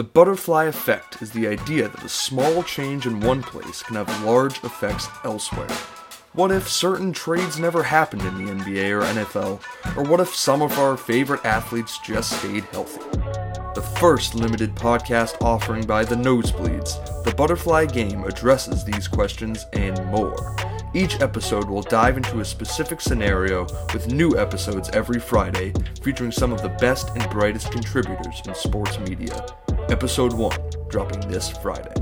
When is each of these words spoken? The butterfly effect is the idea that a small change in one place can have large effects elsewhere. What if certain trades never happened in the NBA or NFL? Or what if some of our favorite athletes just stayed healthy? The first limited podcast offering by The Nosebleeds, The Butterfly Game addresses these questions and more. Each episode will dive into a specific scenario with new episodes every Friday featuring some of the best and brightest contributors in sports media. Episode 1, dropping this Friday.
The 0.00 0.04
butterfly 0.04 0.64
effect 0.64 1.20
is 1.20 1.30
the 1.30 1.46
idea 1.46 1.88
that 1.88 2.02
a 2.02 2.08
small 2.08 2.62
change 2.62 3.04
in 3.04 3.20
one 3.20 3.42
place 3.42 3.82
can 3.82 3.96
have 3.96 4.24
large 4.24 4.64
effects 4.64 5.06
elsewhere. 5.24 5.68
What 6.32 6.50
if 6.50 6.70
certain 6.70 7.12
trades 7.12 7.58
never 7.58 7.82
happened 7.82 8.22
in 8.22 8.38
the 8.38 8.50
NBA 8.50 8.98
or 8.98 9.02
NFL? 9.02 9.60
Or 9.98 10.04
what 10.04 10.20
if 10.20 10.34
some 10.34 10.62
of 10.62 10.78
our 10.78 10.96
favorite 10.96 11.44
athletes 11.44 11.98
just 11.98 12.32
stayed 12.38 12.64
healthy? 12.72 13.02
The 13.74 13.86
first 13.98 14.34
limited 14.34 14.74
podcast 14.74 15.36
offering 15.42 15.84
by 15.84 16.06
The 16.06 16.16
Nosebleeds, 16.16 17.24
The 17.24 17.34
Butterfly 17.34 17.84
Game 17.84 18.24
addresses 18.24 18.82
these 18.82 19.06
questions 19.06 19.66
and 19.74 20.02
more. 20.06 20.56
Each 20.94 21.20
episode 21.20 21.68
will 21.68 21.82
dive 21.82 22.16
into 22.16 22.40
a 22.40 22.44
specific 22.46 23.02
scenario 23.02 23.66
with 23.92 24.10
new 24.10 24.38
episodes 24.38 24.88
every 24.94 25.20
Friday 25.20 25.74
featuring 26.02 26.32
some 26.32 26.54
of 26.54 26.62
the 26.62 26.74
best 26.80 27.10
and 27.10 27.30
brightest 27.30 27.70
contributors 27.70 28.40
in 28.46 28.54
sports 28.54 28.98
media. 29.00 29.46
Episode 29.90 30.32
1, 30.32 30.52
dropping 30.88 31.18
this 31.28 31.50
Friday. 31.50 31.92